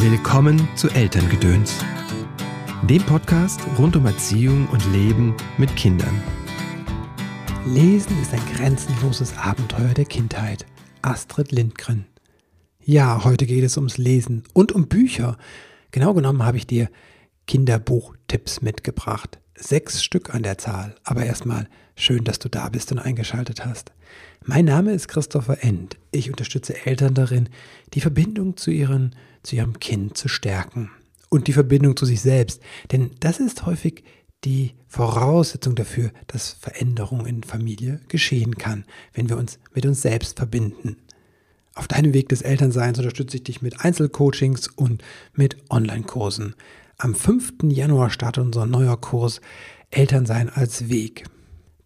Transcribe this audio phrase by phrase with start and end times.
[0.00, 1.74] Willkommen zu Elterngedöns,
[2.88, 6.22] dem Podcast rund um Erziehung und Leben mit Kindern.
[7.66, 10.64] Lesen ist ein grenzenloses Abenteuer der Kindheit.
[11.02, 12.06] Astrid Lindgren.
[12.84, 15.36] Ja, heute geht es ums Lesen und um Bücher.
[15.90, 16.88] Genau genommen habe ich dir
[17.48, 19.40] Kinderbuchtipps mitgebracht.
[19.56, 20.94] Sechs Stück an der Zahl.
[21.02, 23.90] Aber erstmal schön, dass du da bist und eingeschaltet hast.
[24.44, 25.96] Mein Name ist Christopher End.
[26.12, 27.48] Ich unterstütze Eltern darin,
[27.94, 30.90] die Verbindung zu, ihren, zu ihrem Kind zu stärken
[31.28, 32.62] und die Verbindung zu sich selbst.
[32.90, 34.04] Denn das ist häufig
[34.44, 40.38] die Voraussetzung dafür, dass Veränderung in Familie geschehen kann, wenn wir uns mit uns selbst
[40.38, 40.96] verbinden.
[41.74, 45.02] Auf deinem Weg des Elternseins unterstütze ich dich mit Einzelcoachings und
[45.34, 46.54] mit Online-Kursen.
[46.96, 47.54] Am 5.
[47.64, 49.40] Januar startet unser neuer Kurs
[49.90, 51.24] Elternsein als Weg.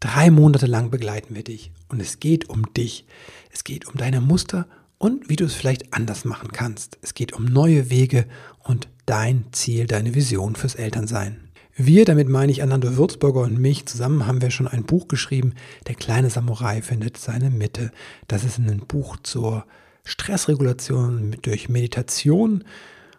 [0.00, 3.06] Drei Monate lang begleiten wir dich und es geht um dich.
[3.50, 4.66] Es geht um deine Muster
[5.02, 6.96] und wie du es vielleicht anders machen kannst.
[7.02, 8.24] Es geht um neue Wege
[8.60, 11.48] und dein Ziel, deine Vision fürs Elternsein.
[11.74, 15.54] Wir, damit meine ich Anando Würzburger und mich, zusammen haben wir schon ein Buch geschrieben,
[15.88, 17.90] Der kleine Samurai findet seine Mitte.
[18.28, 19.64] Das ist ein Buch zur
[20.04, 22.62] Stressregulation durch Meditation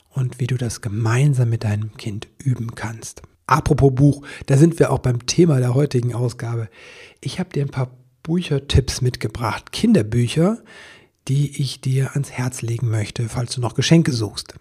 [0.10, 3.24] und wie du das gemeinsam mit deinem Kind üben kannst.
[3.46, 6.70] Apropos Buch, da sind wir auch beim Thema der heutigen Ausgabe.
[7.20, 7.92] Ich habe dir ein paar
[8.24, 10.60] Büchertipps mitgebracht, Kinderbücher,
[11.28, 14.56] die ich dir ans Herz legen möchte, falls du noch Geschenke suchst.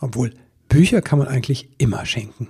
[0.00, 0.34] Obwohl,
[0.68, 2.48] Bücher kann man eigentlich immer schenken.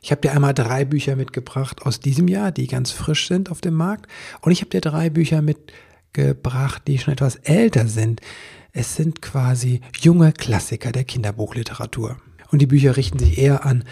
[0.00, 3.60] Ich habe dir einmal drei Bücher mitgebracht aus diesem Jahr, die ganz frisch sind auf
[3.60, 4.06] dem Markt.
[4.42, 8.20] Und ich habe dir drei Bücher mitgebracht, die schon etwas älter sind.
[8.72, 12.18] Es sind quasi junge Klassiker der Kinderbuchliteratur.
[12.50, 13.84] Und die Bücher richten sich eher an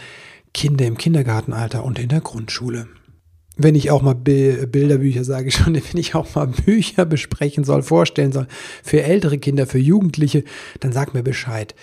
[0.54, 2.88] Kinder im Kindergartenalter und in der Grundschule.
[3.62, 7.82] Wenn ich auch mal Bilderbücher sage ich schon, wenn ich auch mal Bücher besprechen soll,
[7.82, 8.46] vorstellen soll,
[8.82, 10.44] für ältere Kinder, für Jugendliche,
[10.80, 11.74] dann sag mir Bescheid.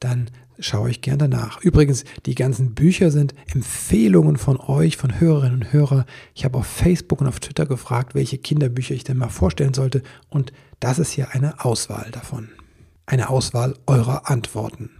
[0.00, 1.60] Dann schaue ich gerne danach.
[1.60, 6.04] Übrigens, die ganzen Bücher sind Empfehlungen von euch, von Hörerinnen und Hörern.
[6.34, 10.02] Ich habe auf Facebook und auf Twitter gefragt, welche Kinderbücher ich denn mal vorstellen sollte.
[10.28, 12.48] Und das ist hier eine Auswahl davon.
[13.06, 14.90] Eine Auswahl eurer Antworten.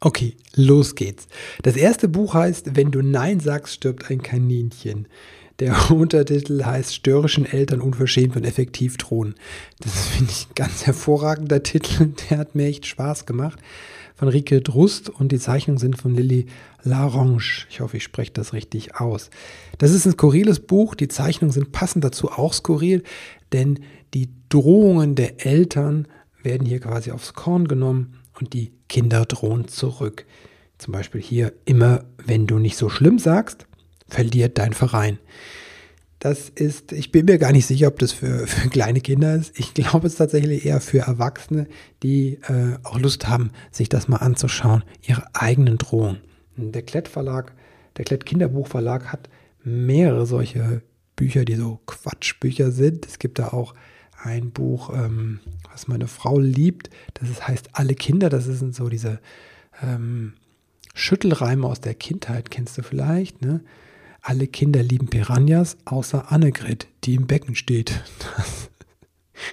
[0.00, 1.28] Okay, los geht's.
[1.62, 5.06] Das erste Buch heißt Wenn du Nein sagst, stirbt ein Kaninchen.
[5.60, 9.34] Der Untertitel heißt Störrischen Eltern unverschämt und effektiv drohen.
[9.78, 12.12] Das finde ich ein ganz hervorragender Titel.
[12.28, 13.58] Der hat mir echt Spaß gemacht.
[14.16, 16.46] Von Rike Drust und die Zeichnungen sind von Lilly
[16.82, 17.66] Larange.
[17.70, 19.30] Ich hoffe, ich spreche das richtig aus.
[19.78, 20.94] Das ist ein skurriles Buch.
[20.94, 23.02] Die Zeichnungen sind passend dazu auch skurril,
[23.52, 23.80] denn
[24.12, 26.06] die Drohungen der Eltern
[26.42, 30.26] werden hier quasi aufs Korn genommen und die Kinder drohen zurück.
[30.76, 33.66] Zum Beispiel hier immer, wenn du nicht so schlimm sagst,
[34.10, 35.18] verliert dein Verein.
[36.18, 39.58] Das ist, ich bin mir gar nicht sicher, ob das für, für kleine Kinder ist.
[39.58, 41.66] Ich glaube es ist tatsächlich eher für Erwachsene,
[42.02, 46.18] die äh, auch Lust haben, sich das mal anzuschauen, ihre eigenen Drohungen.
[46.56, 47.54] Der Klett Verlag,
[47.96, 49.30] der Klett Kinderbuchverlag hat
[49.64, 50.82] mehrere solche
[51.16, 53.06] Bücher, die so Quatschbücher sind.
[53.06, 53.74] Es gibt da auch
[54.22, 55.40] ein Buch, ähm,
[55.72, 56.90] was meine Frau liebt.
[57.14, 58.28] Das heißt Alle Kinder.
[58.28, 59.20] Das sind so diese
[59.82, 60.34] ähm,
[60.94, 63.42] Schüttelreime aus der Kindheit, kennst du vielleicht.
[63.42, 63.60] Ne?
[64.22, 68.02] Alle Kinder lieben Piranhas, außer Annegret, die im Becken steht.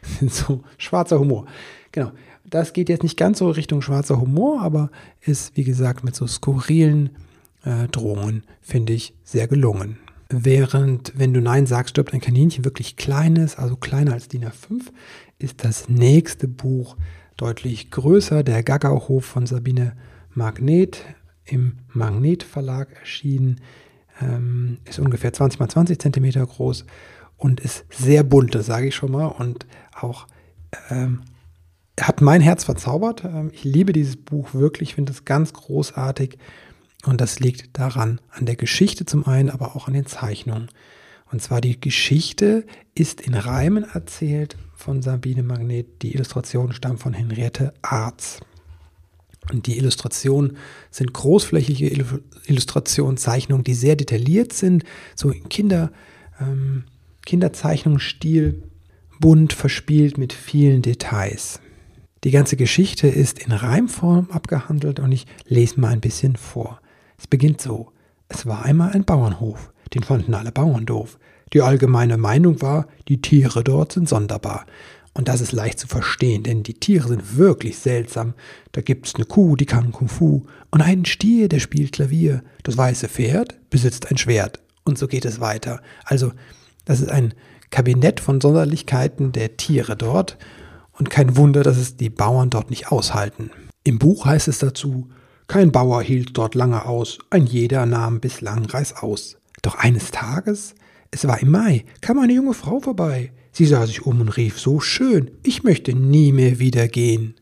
[0.01, 1.45] Das sind so schwarzer Humor.
[1.91, 2.11] Genau.
[2.43, 4.89] Das geht jetzt nicht ganz so Richtung schwarzer Humor, aber
[5.21, 7.09] ist, wie gesagt, mit so skurrilen
[7.63, 9.97] äh, Drohungen, finde ich, sehr gelungen.
[10.29, 14.45] Während, wenn du Nein sagst, stirbt ein Kaninchen wirklich klein ist, also kleiner als DIN
[14.45, 14.83] A5,
[15.39, 16.97] ist das nächste Buch
[17.37, 18.43] deutlich größer.
[18.43, 19.93] Der Gagauhof von Sabine
[20.33, 21.03] Magnet
[21.45, 23.61] im Magnet Verlag erschienen
[24.21, 26.85] ähm, ist ungefähr 20 mal 20 Zentimeter groß
[27.37, 29.27] und ist sehr bunt, das sage ich schon mal.
[29.27, 30.27] Und auch
[30.89, 31.21] ähm,
[31.99, 33.23] hat mein Herz verzaubert.
[33.23, 36.37] Ähm, ich liebe dieses Buch wirklich, finde es ganz großartig.
[37.05, 40.69] Und das liegt daran, an der Geschichte zum einen, aber auch an den Zeichnungen.
[41.31, 46.01] Und zwar die Geschichte ist in Reimen erzählt von Sabine Magnet.
[46.01, 48.39] Die Illustration stammt von Henriette Arz.
[49.51, 50.57] Und die Illustrationen
[50.91, 51.87] sind großflächige
[52.47, 54.83] Illustrationen, Zeichnungen, die sehr detailliert sind,
[55.15, 55.91] so in Kinder,
[56.39, 56.83] ähm,
[57.25, 58.63] Kinderzeichnungsstil,
[59.19, 61.59] bunt, verspielt mit vielen Details.
[62.23, 66.81] Die ganze Geschichte ist in Reimform abgehandelt und ich lese mal ein bisschen vor.
[67.17, 67.91] Es beginnt so.
[68.27, 71.17] Es war einmal ein Bauernhof, den fanden alle Bauern doof.
[71.53, 74.65] Die allgemeine Meinung war, die Tiere dort sind sonderbar.
[75.17, 78.35] Und das ist leicht zu verstehen, denn die Tiere sind wirklich seltsam.
[78.71, 82.43] Da gibt's eine Kuh, die kann Kung Fu, und einen Stier, der spielt Klavier.
[82.61, 84.59] Das weiße Pferd besitzt ein Schwert.
[84.83, 85.81] Und so geht es weiter.
[86.05, 86.33] Also,
[86.85, 87.33] das ist ein
[87.71, 90.37] Kabinett von Sonderlichkeiten der Tiere dort.
[90.91, 93.49] Und kein Wunder, dass es die Bauern dort nicht aushalten.
[93.83, 95.09] Im Buch heißt es dazu,
[95.47, 99.37] Kein Bauer hielt dort lange aus, ein jeder nahm bislang Reißaus.
[99.63, 100.75] Doch eines Tages,
[101.09, 103.31] es war im Mai, kam eine junge Frau vorbei.
[103.57, 107.33] Sie sah sich um und rief so schön, ich möchte nie mehr wieder gehen.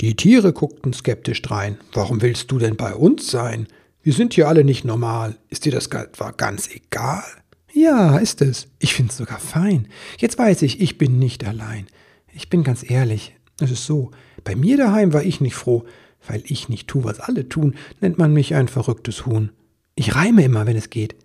[0.00, 1.78] Die Tiere guckten skeptisch drein.
[1.92, 3.66] Warum willst du denn bei uns sein?
[4.00, 5.36] Wir sind hier alle nicht normal.
[5.48, 7.24] Ist dir das etwa ganz egal?
[7.72, 8.68] Ja, ist es.
[8.78, 9.88] Ich find's sogar fein.
[10.16, 11.88] Jetzt weiß ich, ich bin nicht allein.
[12.32, 13.34] Ich bin ganz ehrlich.
[13.58, 14.12] Es ist so,
[14.44, 15.84] bei mir daheim war ich nicht froh.
[16.24, 19.50] Weil ich nicht tu, was alle tun, nennt man mich ein verrücktes Huhn.
[19.96, 21.16] Ich reime immer, wenn es geht.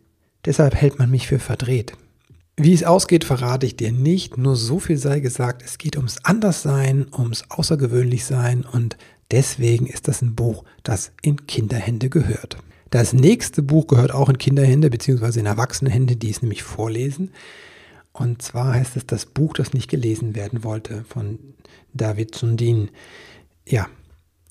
[0.43, 1.93] Deshalb hält man mich für verdreht.
[2.61, 6.17] Wie es ausgeht, verrate ich dir nicht, nur so viel sei gesagt, es geht ums
[6.23, 8.97] Anderssein, ums Außergewöhnlichsein und
[9.31, 12.57] deswegen ist das ein Buch, das in Kinderhände gehört.
[12.89, 15.39] Das nächste Buch gehört auch in Kinderhände bzw.
[15.39, 17.31] in Erwachsenenhände, die es nämlich vorlesen.
[18.11, 21.39] Und zwar heißt es das Buch, das nicht gelesen werden wollte, von
[21.93, 22.91] David Sundin.
[23.65, 23.87] Ja,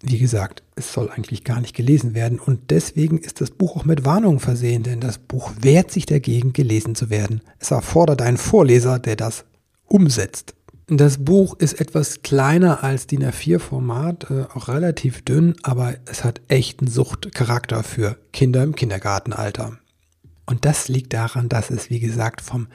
[0.03, 3.85] wie gesagt, es soll eigentlich gar nicht gelesen werden und deswegen ist das Buch auch
[3.85, 7.41] mit Warnungen versehen, denn das Buch wehrt sich dagegen, gelesen zu werden.
[7.59, 9.45] Es erfordert einen Vorleser, der das
[9.87, 10.55] umsetzt.
[10.87, 16.41] Das Buch ist etwas kleiner als DIN A4-Format, äh, auch relativ dünn, aber es hat
[16.49, 19.79] echten Suchtcharakter für Kinder im Kindergartenalter.
[20.47, 22.69] Und das liegt daran, dass es, wie gesagt, vom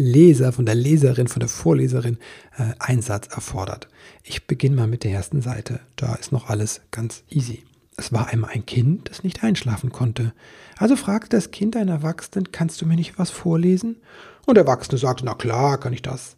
[0.00, 2.18] Leser, von der Leserin, von der Vorleserin
[2.56, 3.88] äh, Einsatz erfordert.
[4.24, 5.80] Ich beginne mal mit der ersten Seite.
[5.96, 7.64] Da ist noch alles ganz easy.
[7.96, 10.32] Es war einmal ein Kind, das nicht einschlafen konnte.
[10.78, 13.96] Also fragte das Kind einen Erwachsenen, kannst du mir nicht was vorlesen?
[14.46, 16.36] Und der Erwachsene sagte, na klar, kann ich das.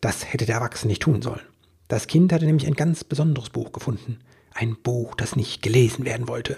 [0.00, 1.40] Das hätte der Erwachsene nicht tun sollen.
[1.88, 4.18] Das Kind hatte nämlich ein ganz besonderes Buch gefunden.
[4.52, 6.54] Ein Buch, das nicht gelesen werden wollte.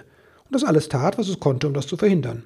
[0.47, 2.45] Und das alles tat, was es konnte, um das zu verhindern.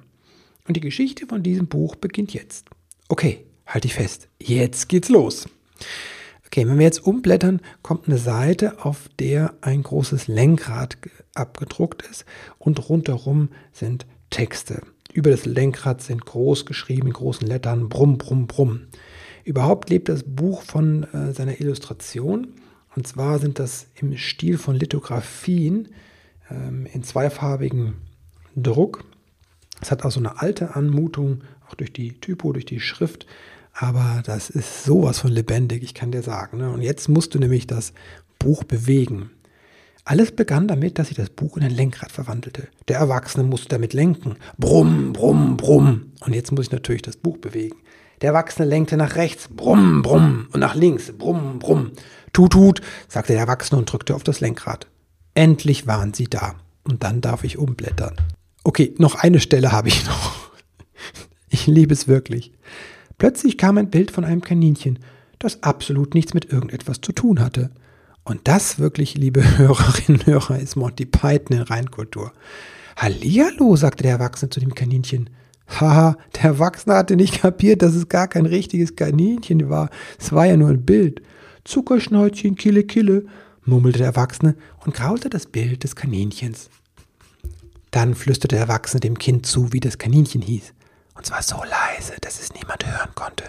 [0.67, 2.65] Und die Geschichte von diesem Buch beginnt jetzt.
[3.07, 4.27] Okay, Halt dich fest.
[4.39, 5.47] Jetzt geht's los.
[6.45, 10.97] Okay, wenn wir jetzt umblättern, kommt eine Seite, auf der ein großes Lenkrad
[11.33, 12.25] abgedruckt ist
[12.59, 14.83] und rundherum sind Texte.
[15.13, 18.87] Über das Lenkrad sind groß geschrieben in großen Lettern Brumm, Brumm, Brumm.
[19.43, 22.53] Überhaupt lebt das Buch von äh, seiner Illustration.
[22.95, 25.89] Und zwar sind das im Stil von Lithografien
[26.49, 27.95] ähm, in zweifarbigen
[28.55, 29.03] Druck.
[29.81, 31.41] Es hat auch so eine alte Anmutung,
[31.73, 33.25] auch durch die Typo, durch die Schrift.
[33.73, 36.59] Aber das ist sowas von lebendig, ich kann dir sagen.
[36.59, 36.69] Ne?
[36.69, 37.93] Und jetzt musst du nämlich das
[38.37, 39.31] Buch bewegen.
[40.05, 42.67] Alles begann damit, dass sich das Buch in ein Lenkrad verwandelte.
[42.87, 44.35] Der Erwachsene musste damit lenken.
[44.57, 46.11] Brumm, brumm, brumm.
[46.19, 47.77] Und jetzt muss ich natürlich das Buch bewegen.
[48.21, 51.91] Der Erwachsene lenkte nach rechts, brumm, brumm, und nach links, brumm, brumm.
[52.31, 54.87] Tut, tut, sagte der Erwachsene und drückte auf das Lenkrad.
[55.33, 56.55] Endlich waren sie da.
[56.83, 58.15] Und dann darf ich umblättern.
[58.63, 60.52] Okay, noch eine Stelle habe ich noch.
[61.53, 62.51] Ich liebe es wirklich.
[63.19, 64.97] Plötzlich kam ein Bild von einem Kaninchen,
[65.37, 67.69] das absolut nichts mit irgendetwas zu tun hatte.
[68.23, 72.33] Und das wirklich, liebe Hörerinnen und Hörer, ist Monty Python in Reinkultur.
[72.97, 75.29] Hallihallo, sagte der Erwachsene zu dem Kaninchen.
[75.67, 79.91] Haha, der Erwachsene hatte nicht kapiert, dass es gar kein richtiges Kaninchen war.
[80.19, 81.21] Es war ja nur ein Bild.
[81.65, 83.27] Zuckerschnäuzchen, Kille, Kille,
[83.63, 86.71] murmelte der Erwachsene und kraulte das Bild des Kaninchens.
[87.91, 90.73] Dann flüsterte der Erwachsene dem Kind zu, wie das Kaninchen hieß.
[91.15, 93.45] Und zwar so leise, dass es niemand hören konnte.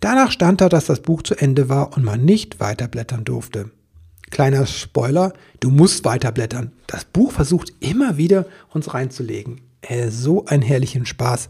[0.00, 3.70] Danach stand da, dass das Buch zu Ende war und man nicht weiterblättern durfte.
[4.30, 6.72] Kleiner Spoiler, du musst weiterblättern.
[6.86, 9.60] Das Buch versucht immer wieder, uns reinzulegen.
[9.80, 11.48] Äh, so einen herrlichen Spaß.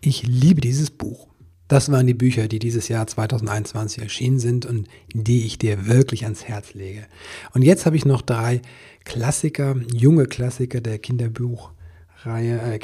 [0.00, 1.28] Ich liebe dieses Buch.
[1.68, 6.24] Das waren die Bücher, die dieses Jahr 2021 erschienen sind und die ich dir wirklich
[6.24, 7.06] ans Herz lege.
[7.54, 8.60] Und jetzt habe ich noch drei
[9.04, 12.78] Klassiker, junge Klassiker der Kinderbuchreihe, äh,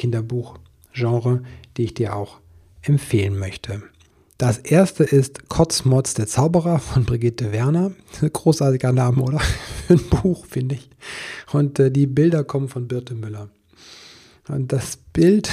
[0.93, 1.43] Kinderbuchgenre,
[1.77, 2.39] die ich dir auch
[2.81, 3.83] empfehlen möchte.
[4.37, 7.91] Das erste ist Kotzmotz der Zauberer von Brigitte Werner.
[8.33, 9.39] Großartiger Name, oder?
[9.87, 10.89] Für ein Buch, finde ich.
[11.51, 13.49] Und äh, die Bilder kommen von Birte Müller.
[14.47, 15.51] Und das Bild,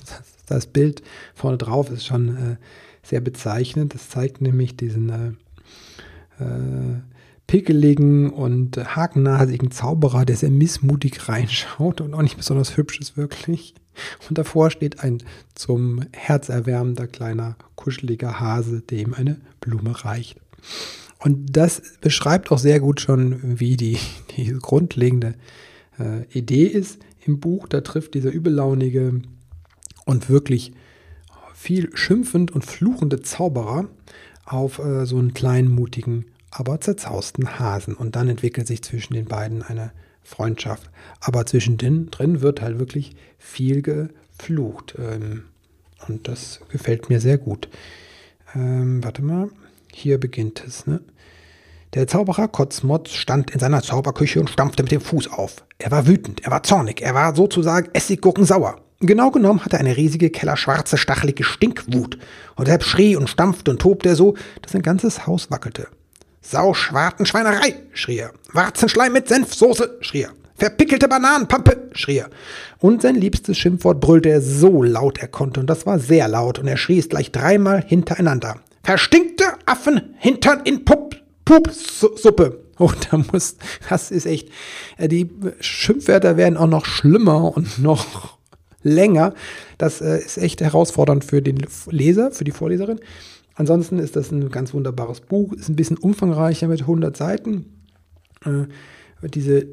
[0.46, 1.02] das Bild
[1.34, 2.56] vorne drauf ist schon äh,
[3.02, 3.94] sehr bezeichnend.
[3.94, 5.08] Das zeigt nämlich diesen
[6.38, 7.00] äh, äh
[7.46, 13.74] pickeligen und hakennasigen Zauberer, der sehr missmutig reinschaut und auch nicht besonders hübsch ist wirklich.
[14.28, 15.22] Und davor steht ein
[15.54, 20.36] zum Herz erwärmender kleiner kuscheliger Hase, dem eine Blume reicht.
[21.20, 23.98] Und das beschreibt auch sehr gut schon, wie die,
[24.36, 25.34] die grundlegende
[25.98, 27.68] äh, Idee ist im Buch.
[27.68, 29.22] Da trifft dieser übellaunige
[30.04, 30.72] und wirklich
[31.54, 33.88] viel schimpfend und fluchende Zauberer
[34.44, 37.94] auf äh, so einen kleinen, mutigen aber zerzausten Hasen.
[37.94, 40.90] Und dann entwickelt sich zwischen den beiden eine Freundschaft.
[41.20, 44.94] Aber zwischendrin drin wird halt wirklich viel geflucht.
[44.98, 45.44] Ähm,
[46.08, 47.68] und das gefällt mir sehr gut.
[48.54, 49.50] Ähm, warte mal,
[49.92, 50.86] hier beginnt es.
[50.86, 51.00] Ne?
[51.94, 55.64] Der Zauberer Kotzmotz stand in seiner Zauberküche und stampfte mit dem Fuß auf.
[55.78, 58.80] Er war wütend, er war zornig, er war sozusagen essiggurkensauer.
[59.00, 62.18] Genau genommen hatte er eine riesige, kellerschwarze, stachelige Stinkwut.
[62.56, 65.88] Und deshalb schrie und stampfte und tobte er so, dass sein ganzes Haus wackelte.
[66.50, 68.30] Sauschwartenschweinerei, schrie er.
[68.52, 70.30] Warzenschleim mit Senfsoße, schrie er.
[70.56, 72.30] Verpickelte Bananenpampe, schrie er.
[72.78, 76.58] Und sein liebstes Schimpfwort brüllte er so laut er konnte, und das war sehr laut,
[76.58, 78.56] und er schrie es gleich dreimal hintereinander.
[78.82, 82.62] Verstinkte Affen hintern in Pup, Pupsuppe.
[82.78, 83.56] Oh, da muss,
[83.88, 84.50] das ist echt,
[84.98, 88.36] äh, die Schimpfwörter werden auch noch schlimmer und noch
[88.82, 89.34] länger.
[89.78, 93.00] Das äh, ist echt herausfordernd für den Leser, für die Vorleserin.
[93.56, 97.82] Ansonsten ist das ein ganz wunderbares Buch, ist ein bisschen umfangreicher mit 100 Seiten.
[98.44, 98.66] Äh,
[99.28, 99.66] diese,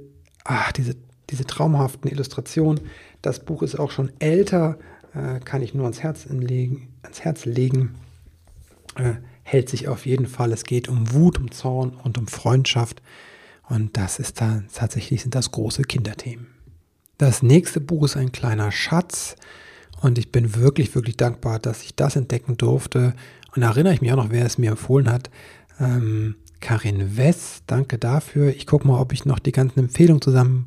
[0.45, 0.95] ach, diese,
[1.29, 2.81] diese traumhaften Illustrationen.
[3.21, 4.79] Das Buch ist auch schon älter,
[5.13, 7.95] äh, kann ich nur ans Herz, legen, ans Herz legen.
[8.95, 10.53] Äh, hält sich auf jeden Fall.
[10.53, 13.01] Es geht um Wut, um Zorn und um Freundschaft.
[13.67, 16.47] Und das ist dann tatsächlich sind das große Kinderthemen.
[17.17, 19.35] Das nächste Buch ist ein kleiner Schatz.
[20.01, 23.13] Und ich bin wirklich, wirklich dankbar, dass ich das entdecken durfte.
[23.55, 25.29] Und da erinnere ich mich auch noch, wer es mir empfohlen hat.
[25.79, 28.49] Ähm, Karin Wess, danke dafür.
[28.49, 30.65] Ich gucke mal, ob ich noch die ganzen Empfehlungen zusammen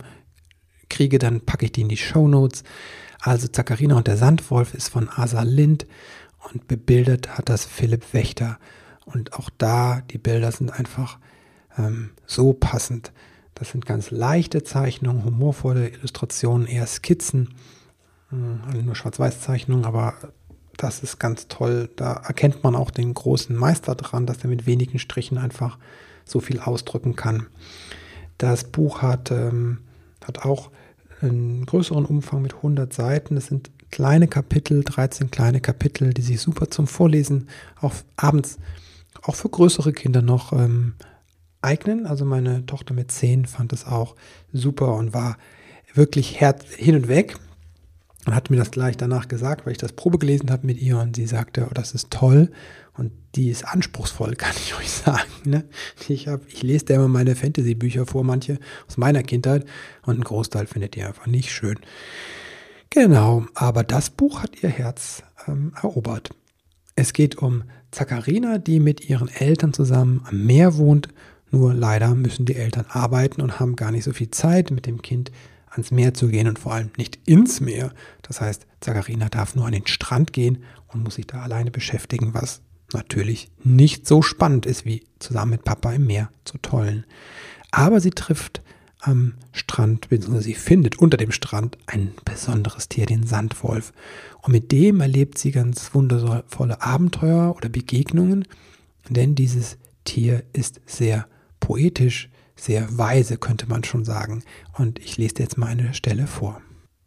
[0.88, 1.19] kriege.
[1.19, 2.64] Dann packe ich die in die Show Notes.
[3.21, 5.87] Also Zakarina und der Sandwolf ist von Asa Lind
[6.52, 8.59] und bebildert hat das Philipp Wächter.
[9.05, 11.19] Und auch da, die Bilder sind einfach
[11.78, 13.12] ähm, so passend.
[13.55, 17.55] Das sind ganz leichte Zeichnungen, humorvolle Illustrationen, eher Skizzen,
[18.31, 20.14] äh, nur Schwarz-Weiß-Zeichnungen, aber
[20.76, 21.88] das ist ganz toll.
[21.97, 25.78] Da erkennt man auch den großen Meister dran, dass er mit wenigen Strichen einfach
[26.25, 27.47] so viel ausdrücken kann.
[28.38, 29.78] Das Buch hat, ähm,
[30.25, 30.71] hat auch
[31.23, 33.37] einen größeren Umfang mit 100 Seiten.
[33.37, 37.49] Es sind kleine Kapitel, 13 kleine Kapitel, die sich super zum Vorlesen
[37.80, 38.59] auch abends,
[39.23, 40.95] auch für größere Kinder noch ähm,
[41.62, 42.06] eignen.
[42.06, 44.16] Also meine Tochter mit 10 fand es auch
[44.52, 45.38] super und war
[45.95, 46.38] wirklich
[46.76, 47.38] hin und weg
[48.26, 50.99] und hat mir das gleich danach gesagt, weil ich das Probe gelesen habe mit ihr
[50.99, 52.50] und sie sagte, oh, das ist toll
[52.95, 55.30] und die ist anspruchsvoll, kann ich euch sagen.
[55.45, 55.64] Ne?
[56.09, 59.64] Ich, hab, ich lese da immer meine Fantasy-Bücher vor, manche aus meiner Kindheit
[60.02, 61.78] und einen Großteil findet ihr einfach nicht schön.
[62.90, 66.30] Genau, aber das Buch hat ihr Herz ähm, erobert.
[66.97, 71.09] Es geht um Zakarina, die mit ihren Eltern zusammen am Meer wohnt.
[71.50, 75.02] Nur leider müssen die Eltern arbeiten und haben gar nicht so viel Zeit, mit dem
[75.02, 75.30] Kind
[75.76, 77.92] ans Meer zu gehen und vor allem nicht ins Meer.
[78.23, 82.35] Das heißt, Zagarina darf nur an den Strand gehen und muss sich da alleine beschäftigen,
[82.35, 87.04] was natürlich nicht so spannend ist, wie zusammen mit Papa im Meer zu tollen.
[87.71, 88.62] Aber sie trifft
[89.00, 93.92] am Strand, beziehungsweise sie findet unter dem Strand ein besonderes Tier, den Sandwolf.
[94.42, 98.47] Und mit dem erlebt sie ganz wundervolle Abenteuer oder Begegnungen,
[99.09, 101.26] denn dieses Tier ist sehr
[101.61, 104.43] poetisch, sehr weise, könnte man schon sagen.
[104.73, 106.61] Und ich lese dir jetzt mal eine Stelle vor.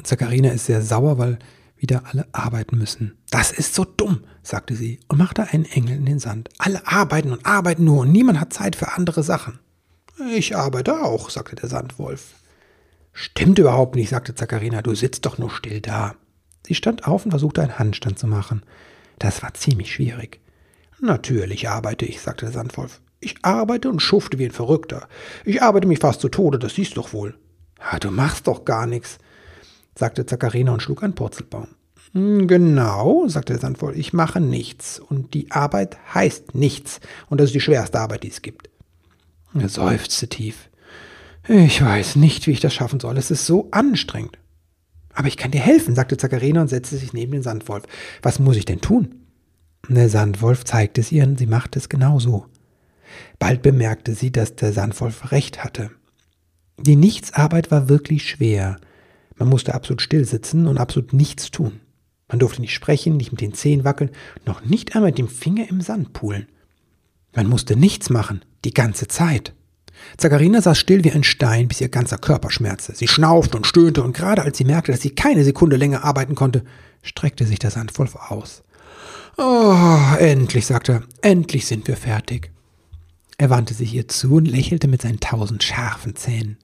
[0.04, 1.40] Zakarina ist sehr sauer, weil
[1.76, 3.18] wieder alle arbeiten müssen.
[3.32, 6.50] Das ist so dumm, sagte sie und machte einen Engel in den Sand.
[6.58, 9.60] Alle arbeiten und arbeiten nur und niemand hat Zeit für andere Sachen.
[10.36, 12.36] Ich arbeite auch, sagte der Sandwolf.
[13.14, 16.16] Stimmt überhaupt nicht, sagte Zakarina, du sitzt doch nur still da.
[16.68, 18.64] Sie stand auf und versuchte einen Handstand zu machen.
[19.18, 20.40] Das war ziemlich schwierig.
[21.00, 23.02] Natürlich arbeite ich, sagte der Sandwolf.
[23.20, 25.08] Ich arbeite und schufte wie ein Verrückter.
[25.46, 27.38] Ich arbeite mich fast zu Tode, das siehst du doch wohl.
[27.80, 29.18] Ja, du machst doch gar nichts,
[29.96, 31.68] sagte Zakarina und schlug einen Purzelbaum.
[32.14, 35.00] Hm, genau, sagte der Sandvoll, ich mache nichts.
[35.00, 37.00] Und die Arbeit heißt nichts.
[37.30, 38.70] Und das ist die schwerste Arbeit, die es gibt.
[39.54, 40.70] Er seufzte tief.
[41.48, 43.18] Ich weiß nicht, wie ich das schaffen soll.
[43.18, 44.38] Es ist so anstrengend.
[45.14, 47.84] Aber ich kann dir helfen, sagte Zakarina und setzte sich neben den Sandwolf.
[48.22, 49.16] Was muss ich denn tun?
[49.88, 52.46] Der Sandwolf zeigte es ihr und sie machte es genauso.
[53.40, 55.92] Bald bemerkte sie, dass der Sandwolf recht hatte.
[56.78, 58.78] Die Nichtsarbeit war wirklich schwer.
[59.38, 61.80] Man musste absolut still sitzen und absolut nichts tun.
[62.28, 64.12] Man durfte nicht sprechen, nicht mit den Zehen wackeln,
[64.46, 66.48] noch nicht einmal mit dem Finger im Sand pulen.
[67.36, 69.54] Man musste nichts machen, die ganze Zeit.
[70.18, 72.96] Zagarina saß still wie ein Stein, bis ihr ganzer Körper schmerzte.
[72.96, 76.36] Sie schnaufte und stöhnte, und gerade als sie merkte, dass sie keine Sekunde länger arbeiten
[76.36, 76.64] konnte,
[77.02, 78.64] streckte sich der Sandwolf aus.
[79.38, 79.76] Oh,
[80.20, 82.52] endlich, sagte er, endlich sind wir fertig.
[83.40, 86.58] Er wandte sich ihr zu und lächelte mit seinen tausend scharfen Zähnen.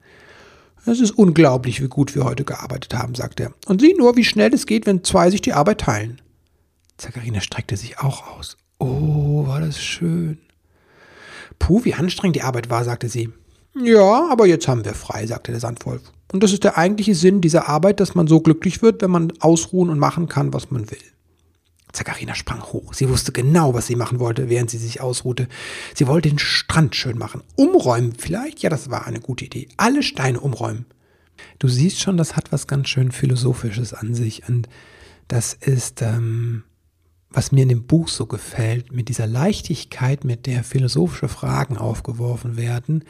[0.86, 3.54] Es ist unglaublich, wie gut wir heute gearbeitet haben, sagte er.
[3.66, 6.22] Und sieh nur, wie schnell es geht, wenn zwei sich die Arbeit teilen.
[6.98, 8.58] Zagarina streckte sich auch aus.
[8.78, 10.38] Oh, war das schön.
[11.60, 13.30] Puh, wie anstrengend die Arbeit war, sagte sie.
[13.82, 16.02] Ja, aber jetzt haben wir frei, sagte der Sandwolf.
[16.34, 19.32] Und das ist der eigentliche Sinn dieser Arbeit, dass man so glücklich wird, wenn man
[19.40, 21.00] ausruhen und machen kann, was man will.
[21.96, 22.94] Zagarina sprang hoch.
[22.94, 25.48] Sie wusste genau, was sie machen wollte, während sie sich ausruhte.
[25.94, 27.42] Sie wollte den Strand schön machen.
[27.56, 28.60] Umräumen vielleicht?
[28.62, 29.68] Ja, das war eine gute Idee.
[29.78, 30.86] Alle Steine umräumen.
[31.60, 34.48] Du siehst schon, das hat was ganz schön Philosophisches an sich.
[34.48, 34.70] Und
[35.28, 36.64] das ist, ähm,
[37.30, 42.58] was mir in dem Buch so gefällt, mit dieser Leichtigkeit, mit der philosophische Fragen aufgeworfen
[42.58, 43.04] werden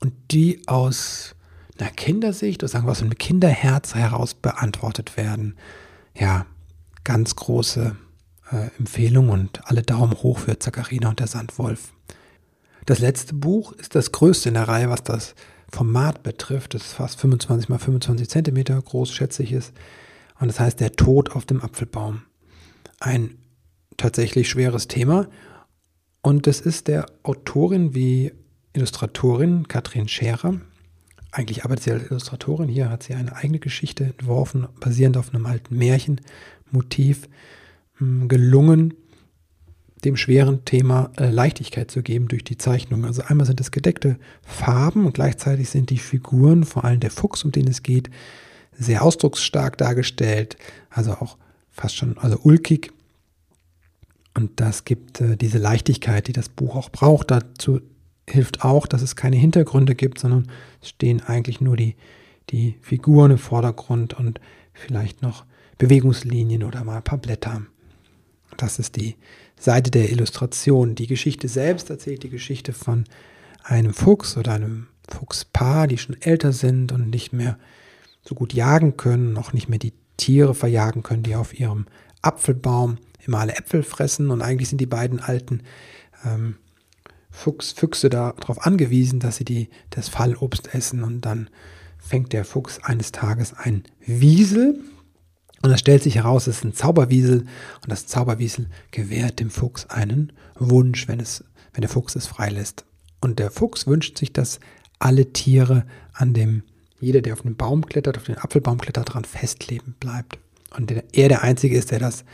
[0.00, 1.34] und die aus
[1.78, 5.56] einer Kindersicht oder sagen wir aus einem Kinderherz heraus beantwortet werden.
[6.14, 6.46] Ja,
[7.04, 7.96] ganz große
[8.50, 11.92] äh, Empfehlung und alle Daumen hoch für Zakarina und der Sandwolf.
[12.86, 15.34] Das letzte Buch ist das größte in der Reihe, was das
[15.70, 16.74] Format betrifft.
[16.74, 19.72] Das ist fast 25 mal 25 Zentimeter groß, schätze ich es.
[20.38, 22.22] Und das heißt Der Tod auf dem Apfelbaum.
[22.98, 23.36] Ein
[23.96, 25.28] tatsächlich schweres Thema.
[26.22, 28.32] Und das ist der Autorin wie
[28.72, 30.60] Illustratorin Katrin Scherer.
[31.32, 32.68] Eigentlich arbeitet sie als Illustratorin.
[32.68, 37.28] Hier hat sie eine eigene Geschichte entworfen, basierend auf einem alten Märchenmotiv.
[38.00, 38.94] Hm, gelungen,
[40.04, 43.04] dem schweren Thema äh, Leichtigkeit zu geben durch die Zeichnung.
[43.04, 47.44] Also einmal sind es gedeckte Farben und gleichzeitig sind die Figuren, vor allem der Fuchs,
[47.44, 48.10] um den es geht,
[48.72, 50.56] sehr ausdrucksstark dargestellt,
[50.88, 51.36] also auch
[51.70, 52.90] fast schon, also ulkig.
[54.34, 57.30] Und das gibt äh, diese Leichtigkeit, die das Buch auch braucht.
[57.30, 57.80] Dazu
[58.26, 60.48] hilft auch, dass es keine Hintergründe gibt, sondern
[60.80, 61.96] es stehen eigentlich nur die,
[62.48, 64.40] die Figuren im Vordergrund und
[64.72, 65.44] vielleicht noch
[65.76, 67.62] Bewegungslinien oder mal ein paar Blätter.
[68.60, 69.16] Das ist die
[69.58, 70.94] Seite der Illustration.
[70.94, 73.04] Die Geschichte selbst erzählt die Geschichte von
[73.64, 77.58] einem Fuchs oder einem Fuchspaar, die schon älter sind und nicht mehr
[78.22, 81.86] so gut jagen können, auch nicht mehr die Tiere verjagen können, die auf ihrem
[82.20, 84.30] Apfelbaum immer alle Äpfel fressen.
[84.30, 85.62] Und eigentlich sind die beiden alten
[86.26, 86.56] ähm,
[87.30, 91.02] Fuchs, Füchse darauf angewiesen, dass sie die, das Fallobst essen.
[91.02, 91.48] Und dann
[91.96, 94.80] fängt der Fuchs eines Tages ein Wiesel,
[95.62, 99.86] und es stellt sich heraus, es ist ein Zauberwiesel und das Zauberwiesel gewährt dem Fuchs
[99.86, 102.84] einen Wunsch, wenn, es, wenn der Fuchs es freilässt.
[103.20, 104.58] Und der Fuchs wünscht sich, dass
[104.98, 106.62] alle Tiere an dem,
[106.98, 110.38] jeder, der auf den Baum klettert, auf den Apfelbaum klettert, daran festleben bleibt.
[110.76, 112.24] Und der, er der Einzige ist, der das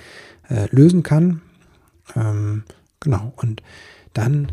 [0.48, 1.42] äh, lösen kann.
[2.14, 2.64] Ähm,
[3.00, 3.32] genau.
[3.36, 3.62] Und
[4.12, 4.52] dann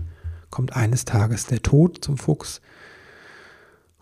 [0.49, 2.61] kommt eines Tages der Tod zum Fuchs.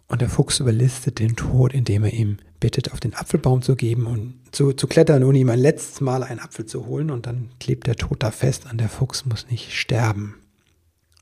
[0.08, 4.06] Und der Fuchs überlistet den Tod, indem er ihm bittet, auf den Apfelbaum zu geben
[4.06, 7.12] und zu, zu klettern und ihm ein letztes Mal einen Apfel zu holen.
[7.12, 10.36] Und dann klebt der Tod da fest und der Fuchs muss nicht sterben.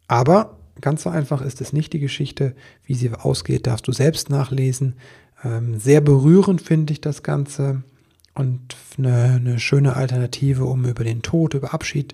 [0.08, 2.56] Aber ganz so einfach ist es nicht die Geschichte.
[2.84, 4.98] Wie sie ausgeht, darfst du selbst nachlesen.
[5.44, 7.82] Ähm, sehr berührend finde ich das Ganze
[8.36, 12.14] und eine, eine schöne Alternative, um über den Tod, über Abschied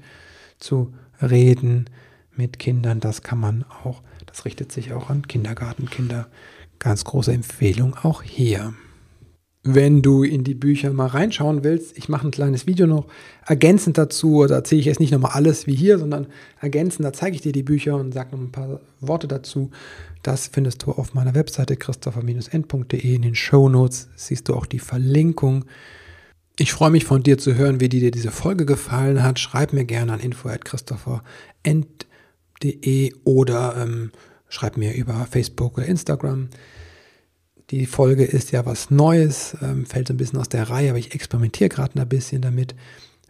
[0.59, 1.89] zu reden
[2.35, 2.99] mit Kindern.
[2.99, 6.27] Das kann man auch, das richtet sich auch an Kindergartenkinder.
[6.79, 8.73] Ganz große Empfehlung auch hier
[9.67, 13.07] wenn du in die Bücher mal reinschauen willst, ich mache ein kleines Video noch
[13.47, 16.27] ergänzend dazu, da erzähle ich jetzt nicht nochmal alles wie hier, sondern
[16.61, 19.71] ergänzend, da zeige ich dir die Bücher und sage noch ein paar Worte dazu.
[20.21, 24.77] Das findest du auf meiner Webseite christopher-end.de in den Show Notes, siehst du auch die
[24.77, 25.65] Verlinkung.
[26.59, 29.39] Ich freue mich von dir zu hören, wie dir diese Folge gefallen hat.
[29.39, 34.11] Schreib mir gerne an info.christopher.end.de oder ähm,
[34.47, 36.49] schreib mir über Facebook oder Instagram.
[37.71, 40.99] Die Folge ist ja was Neues, ähm, fällt so ein bisschen aus der Reihe, aber
[40.99, 42.75] ich experimentiere gerade ein bisschen damit,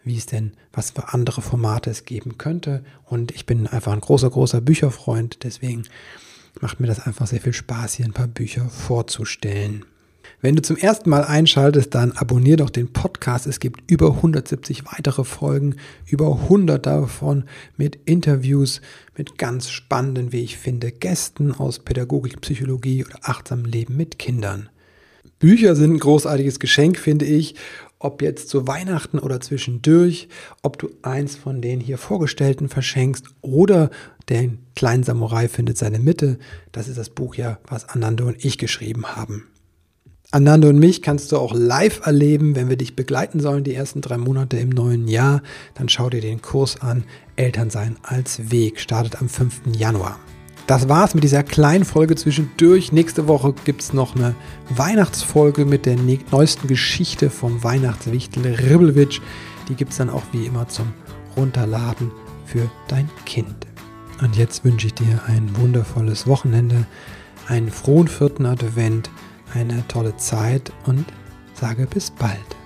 [0.04, 2.84] wie es denn, was für andere Formate es geben könnte.
[3.04, 5.84] Und ich bin einfach ein großer, großer Bücherfreund, deswegen
[6.60, 9.84] macht mir das einfach sehr viel Spaß, hier ein paar Bücher vorzustellen.
[10.40, 13.46] Wenn du zum ersten Mal einschaltest, dann abonniere doch den Podcast.
[13.46, 17.44] Es gibt über 170 weitere Folgen, über 100 davon
[17.76, 18.80] mit Interviews
[19.16, 24.68] mit ganz spannenden, wie ich finde, Gästen aus Pädagogik, Psychologie oder achtsamem Leben mit Kindern.
[25.38, 27.54] Bücher sind ein großartiges Geschenk, finde ich.
[27.98, 30.28] Ob jetzt zu Weihnachten oder zwischendurch,
[30.62, 33.90] ob du eins von den hier vorgestellten verschenkst oder
[34.28, 36.38] der kleinen Samurai findet seine Mitte.
[36.72, 39.48] Das ist das Buch ja, was Ananda und ich geschrieben haben.
[40.32, 44.00] Ananda und mich kannst du auch live erleben, wenn wir dich begleiten sollen die ersten
[44.00, 45.42] drei Monate im neuen Jahr.
[45.74, 47.04] Dann schau dir den Kurs an.
[47.36, 49.62] Elternsein als Weg startet am 5.
[49.76, 50.18] Januar.
[50.66, 52.90] Das war's mit dieser kleinen Folge zwischendurch.
[52.90, 54.34] Nächste Woche gibt es noch eine
[54.70, 55.96] Weihnachtsfolge mit der
[56.32, 59.20] neuesten Geschichte vom Weihnachtswichtel Ribbelwitsch.
[59.68, 60.92] Die gibt es dann auch wie immer zum
[61.36, 62.10] Runterladen
[62.46, 63.68] für dein Kind.
[64.20, 66.84] Und jetzt wünsche ich dir ein wundervolles Wochenende,
[67.46, 69.08] einen frohen vierten Advent
[69.56, 71.04] eine tolle Zeit und
[71.54, 72.56] sage bis bald.